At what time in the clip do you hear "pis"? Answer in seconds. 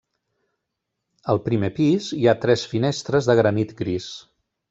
1.81-2.09